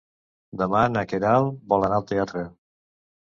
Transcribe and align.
Demà 0.61 0.79
na 0.93 1.03
Queralt 1.11 1.59
vol 1.73 1.85
anar 1.89 1.99
al 2.01 2.09
teatre. 2.13 2.45